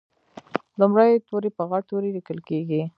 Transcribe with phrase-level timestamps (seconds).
[0.79, 2.81] لومړی توری په غټ توري لیکل کیږي.